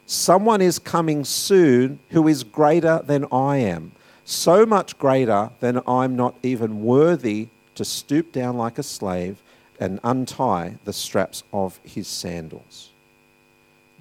[0.05, 3.91] Someone is coming soon who is greater than I am,
[4.25, 9.41] so much greater than I'm not even worthy to stoop down like a slave
[9.79, 12.91] and untie the straps of his sandals.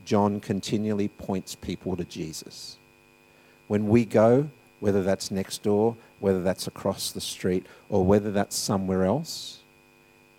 [0.04, 2.76] John continually points people to Jesus.
[3.68, 8.56] When we go, whether that's next door, whether that's across the street, or whether that's
[8.56, 9.60] somewhere else,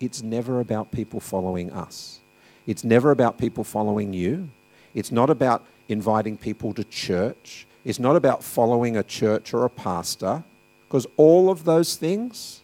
[0.00, 2.20] it's never about people following us.
[2.66, 4.48] It's never about people following you.
[4.94, 7.66] It's not about inviting people to church.
[7.84, 10.42] It's not about following a church or a pastor,
[10.88, 12.62] because all of those things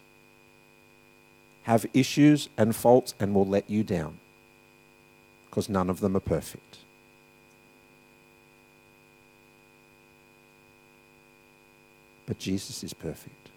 [1.63, 4.17] have issues and faults and will let you down,
[5.49, 6.79] because none of them are perfect.
[12.25, 13.49] But Jesus is perfect.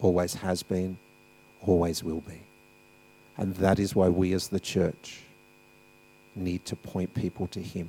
[0.00, 0.96] Always has been,
[1.60, 2.40] always will be.
[3.36, 5.20] And that is why we as the church
[6.36, 7.88] need to point people to Him.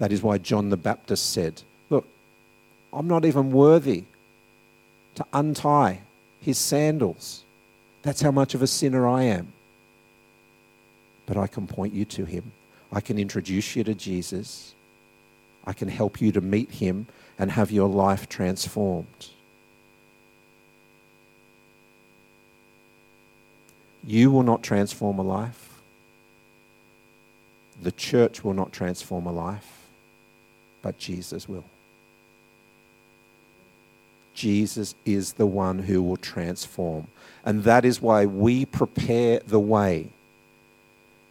[0.00, 2.06] That is why John the Baptist said, Look,
[2.92, 4.04] I'm not even worthy
[5.14, 6.00] to untie
[6.40, 7.44] his sandals.
[8.02, 9.52] That's how much of a sinner I am.
[11.26, 12.50] But I can point you to him.
[12.90, 14.74] I can introduce you to Jesus.
[15.64, 17.06] I can help you to meet him
[17.38, 19.28] and have your life transformed.
[24.02, 25.80] You will not transform a life.
[27.82, 29.79] The church will not transform a life,
[30.82, 31.64] but Jesus will.
[34.34, 37.08] Jesus is the one who will transform.
[37.44, 40.10] And that is why we prepare the way.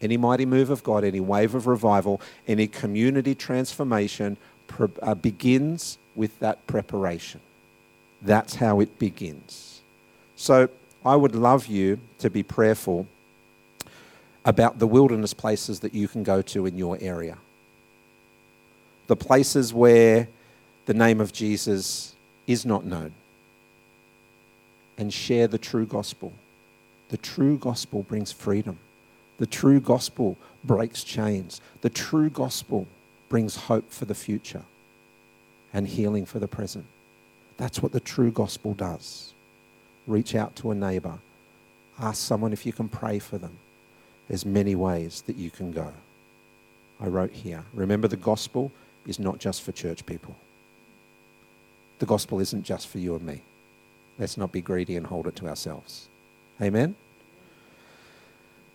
[0.01, 4.37] Any mighty move of God, any wave of revival, any community transformation
[5.01, 7.41] uh, begins with that preparation.
[8.21, 9.81] That's how it begins.
[10.35, 10.69] So
[11.03, 13.07] I would love you to be prayerful
[14.45, 17.37] about the wilderness places that you can go to in your area.
[19.09, 20.27] The places where
[20.85, 22.13] the name of Jesus
[22.45, 23.11] is not known.
[24.99, 26.31] And share the true gospel.
[27.09, 28.77] The true gospel brings freedom.
[29.39, 31.59] The true gospel breaks chains.
[31.81, 32.85] The true gospel
[33.29, 34.61] brings hope for the future
[35.73, 36.85] and healing for the present.
[37.57, 39.33] That's what the true gospel does.
[40.05, 41.17] Reach out to a neighbor,
[41.99, 43.57] ask someone if you can pray for them.
[44.27, 45.93] There's many ways that you can go.
[47.01, 48.71] I wrote here remember, the gospel
[49.09, 50.35] is not just for church people,
[51.99, 53.41] the gospel isn't just for you and me.
[54.17, 56.07] Let's not be greedy and hold it to ourselves.
[56.61, 56.95] Amen?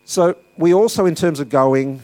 [0.05, 2.03] So, we also, in terms of going,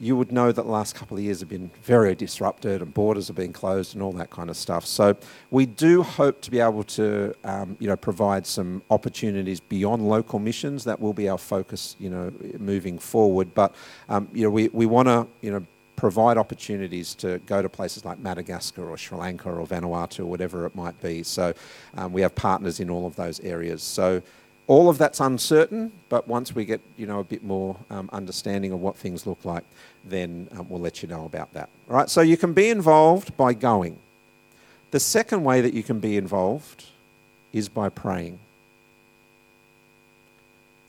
[0.00, 3.26] you would know that the last couple of years have been very disrupted and borders
[3.26, 4.86] have been closed and all that kind of stuff.
[4.86, 5.16] So
[5.50, 10.38] we do hope to be able to, um, you know, provide some opportunities beyond local
[10.38, 10.84] missions.
[10.84, 13.54] That will be our focus, you know, moving forward.
[13.54, 13.74] But
[14.08, 15.66] um, you know, we, we want to, you know,
[15.98, 20.64] provide opportunities to go to places like Madagascar or Sri Lanka or Vanuatu or whatever
[20.64, 21.24] it might be.
[21.24, 21.52] So
[21.96, 23.82] um, we have partners in all of those areas.
[23.82, 24.22] So
[24.68, 28.70] all of that's uncertain, but once we get you know a bit more um, understanding
[28.70, 29.64] of what things look like,
[30.04, 31.68] then um, we'll let you know about that.
[31.90, 33.98] All right, so you can be involved by going.
[34.92, 36.84] The second way that you can be involved
[37.52, 38.38] is by praying.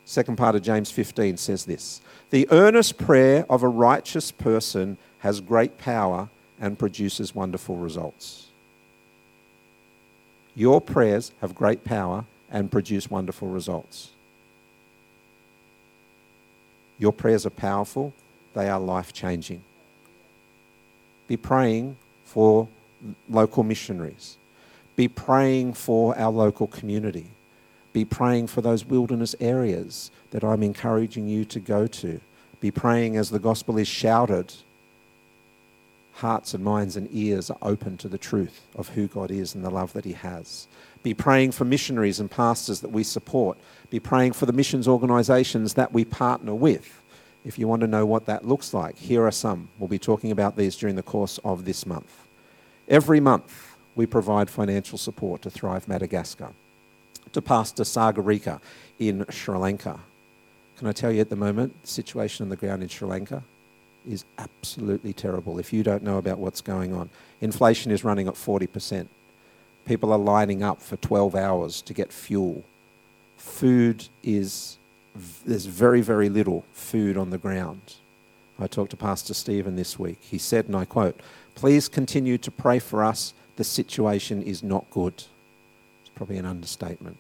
[0.10, 2.02] Second part of James 15 says this
[2.32, 6.30] The earnest prayer of a righteous person has great power
[6.60, 8.48] and produces wonderful results.
[10.56, 14.10] Your prayers have great power and produce wonderful results.
[16.98, 18.12] Your prayers are powerful,
[18.56, 19.62] they are life changing.
[21.28, 22.68] Be praying for
[23.30, 24.38] local missionaries.
[24.96, 27.28] Be praying for our local community.
[27.94, 32.22] Be praying for those wilderness areas that I'm encouraging you to go to.
[32.60, 34.54] Be praying as the gospel is shouted
[36.20, 39.64] hearts and minds and ears are open to the truth of who God is and
[39.64, 40.68] the love that He has.
[41.02, 43.58] Be praying for missionaries and pastors that we support.
[43.90, 47.02] Be praying for the missions organisations that we partner with.
[47.46, 49.70] If you want to know what that looks like, here are some.
[49.80, 52.28] We'll be talking about these during the course of this month.
[52.90, 56.50] Every month, we provide financial support to Thrive Madagascar,
[57.34, 58.60] to Pastor Sagarika
[58.98, 60.00] in Sri Lanka.
[60.78, 63.44] Can I tell you at the moment, the situation on the ground in Sri Lanka
[64.08, 67.10] is absolutely terrible if you don't know about what's going on.
[67.42, 69.08] Inflation is running at 40%.
[69.86, 72.64] People are lining up for 12 hours to get fuel.
[73.38, 74.78] Food is,
[75.46, 77.96] there's very, very little food on the ground.
[78.60, 80.20] I talked to Pastor Stephen this week.
[80.22, 81.20] He said, and I quote,
[81.56, 83.34] Please continue to pray for us.
[83.56, 85.24] The situation is not good.
[86.20, 87.16] Probably an understatement.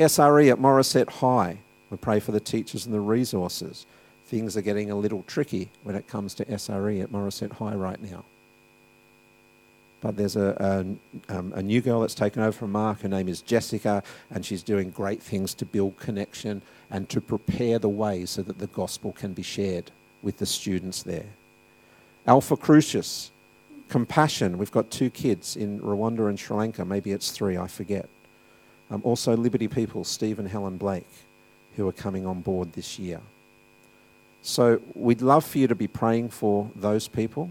[0.00, 1.58] SRE at Morisset High.
[1.88, 3.86] We pray for the teachers and the resources
[4.26, 8.02] things are getting a little tricky when it comes to SRE at Morisset High right
[8.02, 8.24] now.
[10.00, 10.96] But there's a,
[11.30, 13.02] a, um, a, new girl that's taken over from Mark.
[13.02, 14.02] Her name is Jessica,
[14.32, 16.60] and she's doing great things to build connection
[16.90, 19.92] and to prepare the way so that the gospel can be shared
[20.22, 21.26] with the students there.
[22.26, 23.30] Alphacrucis,
[23.88, 24.58] compassion.
[24.58, 26.84] We've got two kids in Rwanda and Sri Lanka.
[26.84, 28.08] Maybe it's three, I forget.
[28.90, 31.08] Um, also, Liberty People, Steve and Helen Blake,
[31.76, 33.20] who are coming on board this year.
[34.42, 37.50] So we'd love for you to be praying for those people,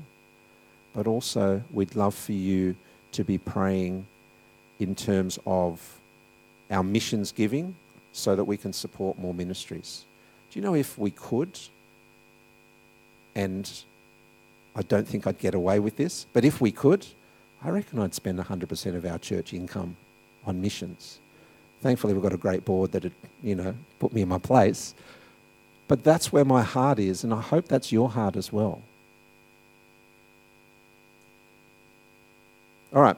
[0.94, 2.76] but also we'd love for you
[3.12, 4.08] to be praying
[4.80, 6.00] in terms of
[6.72, 7.76] our missions giving
[8.14, 10.06] so that we can support more ministries.
[10.50, 11.60] Do you know if we could,
[13.36, 13.70] and
[14.78, 17.06] I don't think I'd get away with this, but if we could,
[17.64, 19.98] I reckon I'd spend 100% of our church income
[20.46, 21.20] on missions.
[21.82, 24.94] Thankfully, we've got a great board that, had, you know, put me in my place.
[25.88, 28.84] But that's where my heart is, and I hope that's your heart as well.
[32.94, 33.18] All right.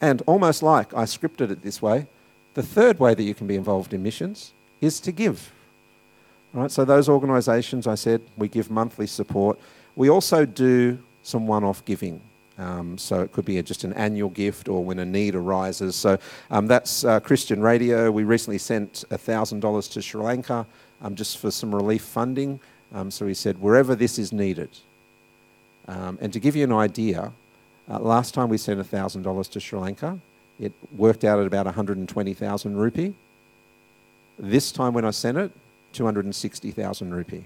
[0.00, 2.06] And almost like I scripted it this way,
[2.54, 5.52] the third way that you can be involved in missions is to give.
[6.54, 9.58] All right, so those organisations, I said, we give monthly support.
[9.96, 12.20] We also do some one off giving.
[12.58, 15.94] Um, so it could be a, just an annual gift or when a need arises.
[15.96, 16.18] So
[16.50, 18.10] um, that's uh, Christian Radio.
[18.10, 20.66] We recently sent $1,000 to Sri Lanka
[21.02, 22.60] um, just for some relief funding.
[22.94, 24.70] Um, so he said, wherever this is needed.
[25.88, 27.32] Um, and to give you an idea,
[27.90, 30.18] uh, last time we sent $1,000 to Sri Lanka,
[30.58, 33.14] it worked out at about 120,000 rupee.
[34.38, 35.52] This time when I sent it,
[35.92, 37.44] 260,000 rupee.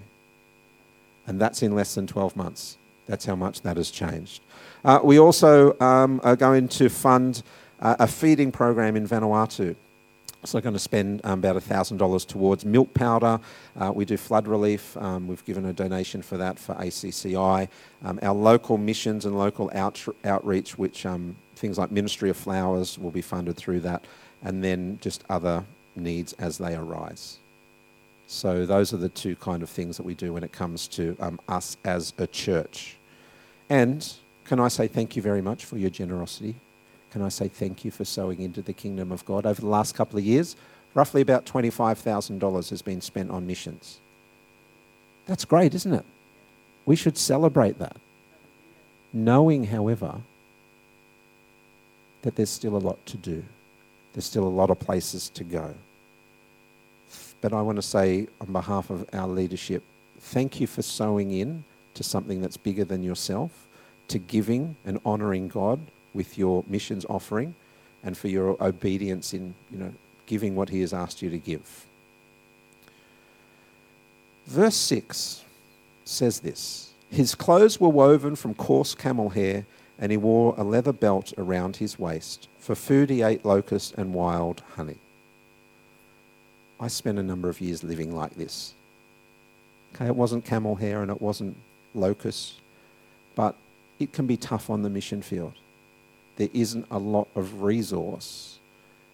[1.31, 2.77] And that's in less than 12 months.
[3.07, 4.43] That's how much that has changed.
[4.83, 7.41] Uh, we also um, are going to fund
[7.79, 9.77] uh, a feeding program in Vanuatu.
[10.43, 13.39] So we're going to spend um, about $1,000 towards milk powder.
[13.79, 14.97] Uh, we do flood relief.
[14.97, 17.69] Um, we've given a donation for that for ACCI.
[18.03, 22.99] Um, our local missions and local out- outreach, which um, things like Ministry of Flowers
[22.99, 24.03] will be funded through that,
[24.43, 25.63] and then just other
[25.95, 27.37] needs as they arise.
[28.31, 31.17] So those are the two kind of things that we do when it comes to
[31.19, 32.95] um, us as a church.
[33.69, 34.09] And
[34.45, 36.55] can I say thank you very much for your generosity?
[37.11, 39.45] Can I say thank you for sowing into the kingdom of God?
[39.45, 40.55] Over the last couple of years,
[40.93, 43.99] roughly about $25,000 has been spent on missions.
[45.25, 46.05] That's great, isn't it?
[46.85, 47.97] We should celebrate that.
[49.11, 50.21] Knowing, however,
[52.21, 53.43] that there's still a lot to do,
[54.13, 55.75] there's still a lot of places to go.
[57.41, 59.83] But I want to say, on behalf of our leadership,
[60.19, 61.63] thank you for sowing in
[61.95, 63.67] to something that's bigger than yourself,
[64.07, 65.79] to giving and honouring God
[66.13, 67.55] with your missions offering
[68.03, 69.93] and for your obedience in you know,
[70.25, 71.85] giving what He has asked you to give.
[74.45, 75.43] Verse 6
[76.05, 79.65] says this His clothes were woven from coarse camel hair,
[79.97, 82.47] and he wore a leather belt around his waist.
[82.59, 84.97] For food, he ate locust and wild honey.
[86.81, 88.73] I spent a number of years living like this.
[89.95, 91.55] Okay, it wasn't camel hair and it wasn't
[91.93, 92.55] locusts,
[93.35, 93.55] but
[93.99, 95.53] it can be tough on the mission field
[96.41, 98.57] there isn't a lot of resource.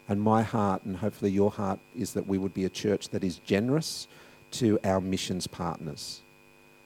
[0.07, 3.21] And my heart, and hopefully your heart, is that we would be a church that
[3.21, 4.07] is generous
[4.51, 6.21] to our missions partners,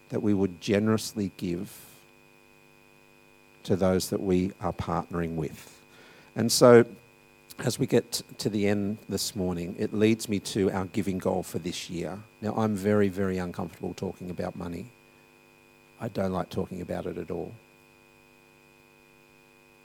[0.09, 1.71] that we would generously give
[3.63, 5.79] to those that we are partnering with.
[6.35, 6.85] And so,
[7.59, 11.43] as we get to the end this morning, it leads me to our giving goal
[11.43, 12.19] for this year.
[12.41, 14.87] Now, I'm very, very uncomfortable talking about money.
[15.99, 17.53] I don't like talking about it at all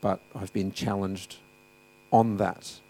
[0.07, 1.35] but I've been challenged
[2.13, 2.81] on that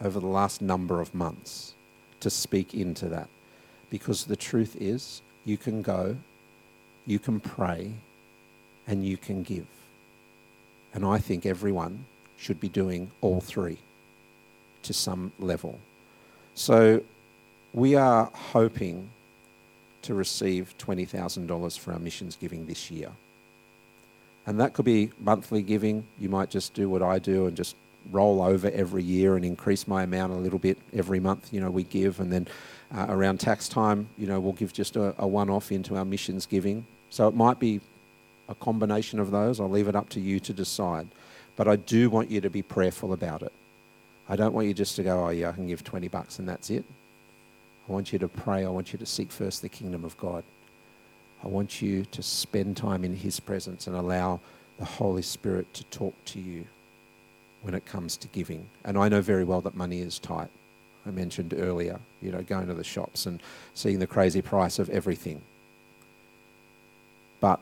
[0.00, 1.74] over the last number of months
[2.20, 3.28] to speak into that.
[3.90, 6.16] Because the truth is, you can go,
[7.06, 7.92] you can pray,
[8.86, 9.66] and you can give.
[10.94, 12.04] And I think everyone
[12.36, 13.78] should be doing all three
[14.88, 15.78] to some level.
[16.54, 17.02] So
[17.72, 19.10] we are hoping
[20.02, 23.10] to receive $20,000 for our missions giving this year.
[24.46, 26.06] And that could be monthly giving.
[26.18, 27.76] You might just do what I do and just
[28.10, 31.52] roll over every year and increase my amount a little bit every month.
[31.52, 32.48] You know, we give, and then
[32.96, 36.04] uh, around tax time, you know, we'll give just a, a one off into our
[36.06, 36.86] missions giving.
[37.10, 37.82] So it might be
[38.48, 39.60] a combination of those.
[39.60, 41.08] I'll leave it up to you to decide.
[41.56, 43.52] But I do want you to be prayerful about it.
[44.28, 46.48] I don't want you just to go, oh, yeah, I can give 20 bucks and
[46.48, 46.84] that's it.
[47.88, 48.64] I want you to pray.
[48.64, 50.44] I want you to seek first the kingdom of God.
[51.42, 54.40] I want you to spend time in His presence and allow
[54.78, 56.66] the Holy Spirit to talk to you
[57.62, 58.68] when it comes to giving.
[58.84, 60.50] And I know very well that money is tight.
[61.06, 64.90] I mentioned earlier, you know, going to the shops and seeing the crazy price of
[64.90, 65.40] everything.
[67.40, 67.60] But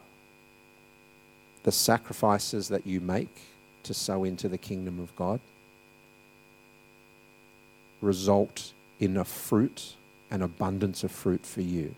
[1.62, 3.34] the sacrifices that you make
[3.84, 5.40] to sow into the kingdom of God
[8.06, 9.96] result in a fruit,
[10.30, 11.94] an abundance of fruit for you.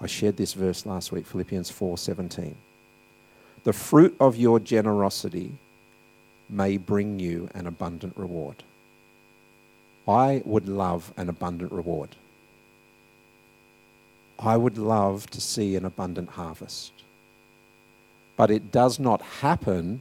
[0.00, 2.56] I shared this verse last week, Philippians 4:17.
[3.64, 5.58] The fruit of your generosity
[6.48, 8.64] may bring you an abundant reward.
[10.08, 12.16] I would love an abundant reward.
[14.38, 16.92] I would love to see an abundant harvest.
[18.36, 20.00] But it does not happen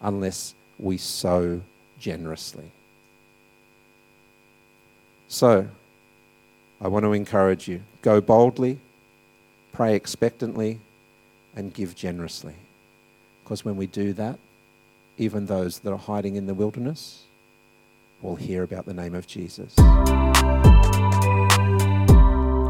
[0.00, 1.62] unless we sow
[1.98, 2.70] generously.
[5.28, 5.68] So,
[6.80, 8.78] I want to encourage you go boldly,
[9.72, 10.80] pray expectantly,
[11.54, 12.54] and give generously.
[13.42, 14.38] Because when we do that,
[15.18, 17.24] even those that are hiding in the wilderness
[18.20, 19.74] will hear about the name of Jesus.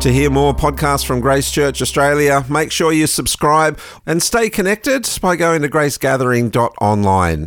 [0.00, 5.08] To hear more podcasts from Grace Church Australia, make sure you subscribe and stay connected
[5.20, 7.44] by going to gracegathering.online.